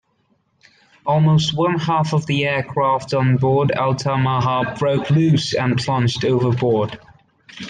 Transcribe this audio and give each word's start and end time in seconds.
Almost 1.05 1.55
one-half 1.55 2.11
of 2.15 2.25
the 2.25 2.47
aircraft 2.47 3.13
on 3.13 3.37
board 3.37 3.71
"Altamaha" 3.71 4.75
broke 4.79 5.11
loose 5.11 5.53
and 5.53 5.77
plunged 5.77 6.25
overboard. 6.25 6.99